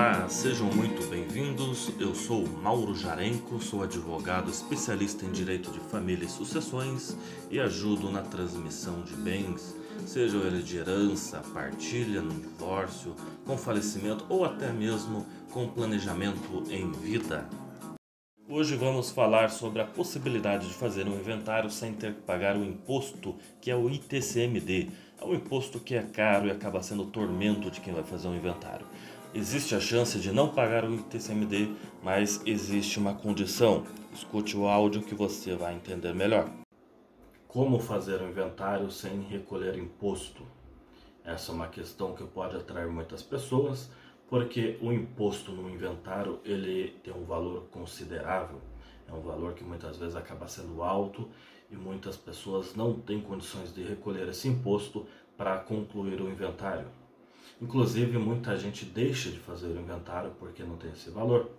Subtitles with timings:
[0.00, 1.92] Olá, sejam muito bem-vindos.
[2.00, 7.14] Eu sou Mauro Jarenco, sou advogado especialista em direito de família e sucessões
[7.50, 9.76] e ajudo na transmissão de bens,
[10.06, 13.14] seja ele de herança, partilha, no divórcio,
[13.44, 17.46] com falecimento ou até mesmo com planejamento em vida.
[18.48, 22.64] Hoje vamos falar sobre a possibilidade de fazer um inventário sem ter que pagar o
[22.64, 24.88] imposto, que é o ITCMD.
[25.20, 28.34] É um imposto que é caro e acaba sendo tormento de quem vai fazer um
[28.34, 28.86] inventário.
[29.32, 33.84] Existe a chance de não pagar o ITCMD, mas existe uma condição.
[34.12, 36.50] Escute o áudio que você vai entender melhor.
[37.46, 40.42] Como fazer um inventário sem recolher imposto?
[41.24, 43.88] Essa é uma questão que pode atrair muitas pessoas,
[44.28, 48.60] porque o imposto no inventário ele tem um valor considerável.
[49.08, 51.28] É um valor que muitas vezes acaba sendo alto
[51.70, 55.06] e muitas pessoas não têm condições de recolher esse imposto
[55.36, 56.88] para concluir o inventário.
[57.60, 61.50] Inclusive, muita gente deixa de fazer o inventário porque não tem esse valor.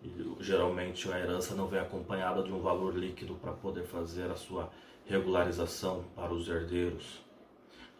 [0.00, 4.36] E, geralmente, a herança não vem acompanhada de um valor líquido para poder fazer a
[4.36, 4.70] sua
[5.04, 7.24] regularização para os herdeiros.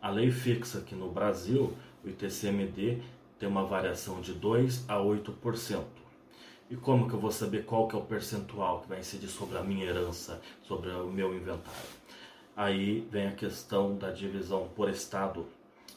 [0.00, 1.73] A lei fixa que no Brasil,
[2.05, 3.03] o ITCMD
[3.41, 5.83] tem uma variação de 2 a 8%.
[6.70, 9.59] E como que eu vou saber qual que é o percentual que vai incidir sobre
[9.59, 11.91] a minha herança, sobre o meu inventário?
[12.56, 15.47] Aí vem a questão da divisão por estado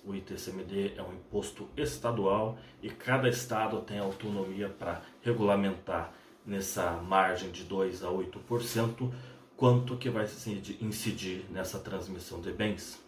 [0.06, 6.14] o ITCMD é um imposto estadual e cada estado tem autonomia para regulamentar
[6.46, 9.12] nessa margem de 2 a 8%
[9.56, 10.26] quanto que vai
[10.81, 13.00] incidir nessa transmissão de bens.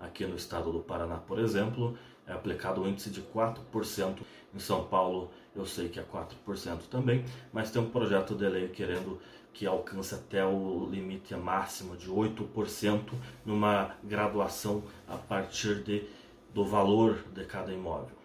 [0.00, 1.96] Aqui no estado do Paraná, por exemplo,
[2.26, 4.20] é aplicado o índice de 4%.
[4.54, 8.68] Em São Paulo, eu sei que é 4% também, mas tem um projeto de lei
[8.68, 9.18] querendo
[9.52, 13.12] que alcance até o limite máximo de 8%
[13.44, 16.08] numa graduação a partir de,
[16.54, 18.16] do valor de cada imóvel.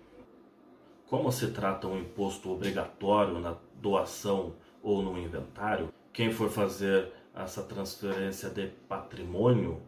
[1.07, 7.61] Como se trata um imposto obrigatório na doação ou no inventário, quem for fazer essa
[7.61, 9.81] transferência de patrimônio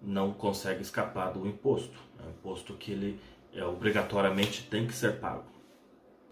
[0.00, 1.98] não consegue escapar do imposto.
[2.18, 3.20] É um imposto que ele
[3.52, 5.53] é, obrigatoriamente tem que ser pago.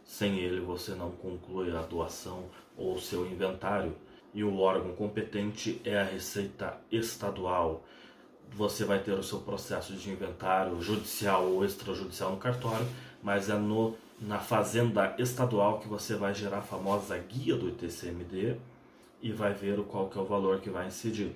[0.04, 2.44] Sem ele você não conclui a doação
[2.76, 3.94] ou seu inventário
[4.34, 7.84] e o órgão competente é a Receita Estadual.
[8.54, 12.86] Você vai ter o seu processo de inventário judicial ou extrajudicial no cartório,
[13.22, 18.56] mas é no, na Fazenda Estadual que você vai gerar a famosa guia do ITCMD
[19.22, 21.32] e vai ver qual que é o valor que vai incidir.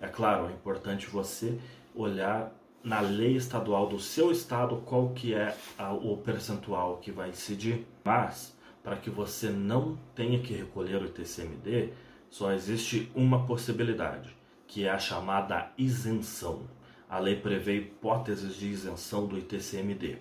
[0.00, 1.58] É claro, é importante você
[1.94, 2.52] olhar
[2.82, 7.86] na lei estadual do seu estado qual que é a, o percentual que vai incidir,
[8.04, 11.92] mas para que você não tenha que recolher o ITCMD,
[12.30, 14.34] só existe uma possibilidade,
[14.66, 16.62] que é a chamada isenção.
[17.08, 20.18] A lei prevê hipóteses de isenção do ITCMD.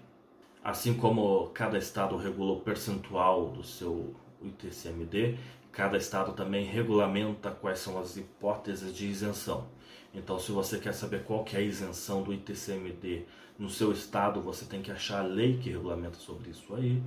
[0.64, 5.38] Assim como cada estado regula o percentual do seu ITCMD,
[5.78, 9.68] cada estado também regulamenta quais são as hipóteses de isenção.
[10.12, 13.26] Então, se você quer saber qual que é a isenção do ITCMD
[13.60, 17.00] no seu estado, você tem que achar a lei que regulamenta sobre isso aí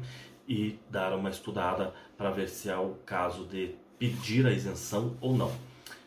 [0.47, 5.37] e dar uma estudada para ver se é o caso de pedir a isenção ou
[5.37, 5.53] não.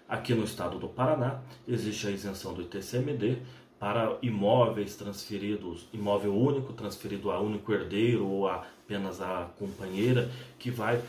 [0.07, 3.39] Aqui no estado do Paraná existe a isenção do ITCMD
[3.77, 11.01] para imóveis transferidos, imóvel único transferido a único herdeiro ou apenas a companheira que vai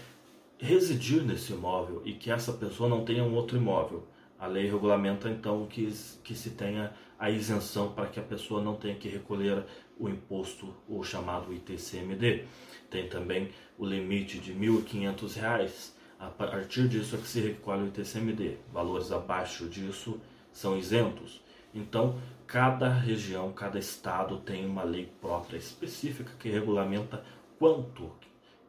[0.59, 4.07] residir nesse imóvel e que essa pessoa não tenha um outro imóvel.
[4.39, 5.91] A lei regulamenta então que,
[6.23, 9.65] que se tenha a isenção para que a pessoa não tenha que recolher
[9.99, 12.45] o imposto, o chamado ITCMD.
[12.91, 15.93] Tem também o limite de R$ 1.500.
[16.19, 18.59] A partir disso é que se recolhe o ITCMD.
[18.73, 20.21] Valores abaixo disso
[20.53, 21.43] são isentos.
[21.75, 27.25] Então, cada região, cada estado tem uma lei própria específica que regulamenta
[27.59, 28.13] quanto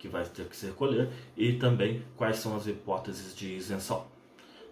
[0.05, 4.05] que vai ter que se recolher e também quais são as hipóteses de isenção.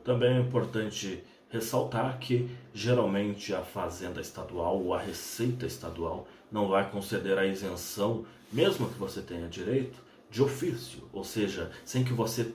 [0.04, 6.90] Também é importante ressaltar que geralmente a fazenda estadual ou a receita estadual não vai
[6.90, 9.98] conceder a isenção, mesmo que você tenha direito,
[10.30, 12.54] de ofício, ou seja, sem que você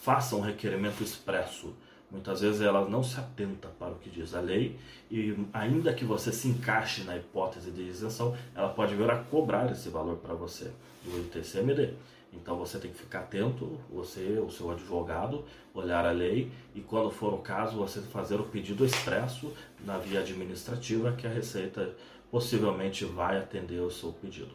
[0.00, 1.74] faça um requerimento expresso.
[2.10, 4.78] Muitas vezes ela não se atenta para o que diz a lei
[5.10, 9.70] e ainda que você se encaixe na hipótese de isenção, ela pode vir a cobrar
[9.70, 10.72] esse valor para você
[11.04, 11.94] do ITCMD.
[12.32, 15.44] Então você tem que ficar atento, você, o seu advogado,
[15.74, 19.52] olhar a lei e quando for o caso você fazer o pedido expresso
[19.84, 21.94] na via administrativa que a Receita
[22.30, 24.54] possivelmente vai atender o seu pedido.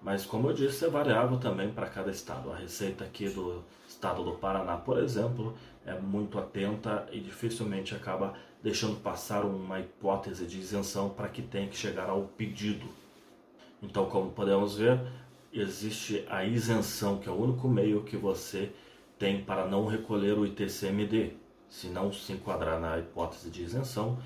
[0.00, 2.52] Mas como eu disse, é variável também para cada estado.
[2.52, 5.54] A Receita aqui do estado do Paraná, por exemplo,
[5.84, 11.68] é muito atenta e dificilmente acaba deixando passar uma hipótese de isenção para que tenha
[11.68, 12.86] que chegar ao pedido.
[13.82, 15.00] Então, como podemos ver,
[15.52, 18.72] existe a isenção, que é o único meio que você
[19.18, 21.32] tem para não recolher o ITCMD.
[21.68, 24.18] Se não se enquadrar na hipótese de isenção,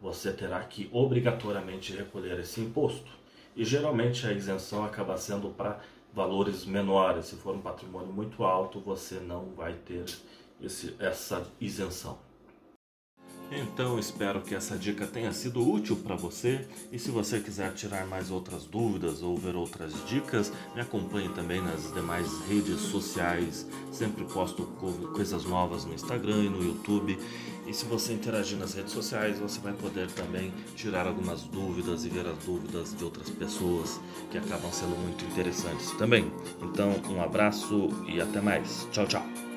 [0.00, 3.10] você terá que obrigatoriamente recolher esse imposto.
[3.54, 5.80] E geralmente a isenção acaba sendo para
[6.12, 7.26] valores menores.
[7.26, 10.04] Se for um patrimônio muito alto, você não vai ter
[10.60, 12.18] esse, essa isenção.
[13.54, 18.06] Então espero que essa dica tenha sido útil para você e se você quiser tirar
[18.06, 23.66] mais outras dúvidas ou ver outras dicas, me acompanhe também nas demais redes sociais.
[23.90, 24.64] Sempre posto
[25.14, 27.18] coisas novas no Instagram e no YouTube.
[27.66, 32.08] E se você interagir nas redes sociais, você vai poder também tirar algumas dúvidas e
[32.08, 34.00] ver as dúvidas de outras pessoas
[34.30, 36.32] que acabam sendo muito interessantes também.
[36.60, 38.88] Então, um abraço e até mais.
[38.90, 39.51] Tchau, tchau.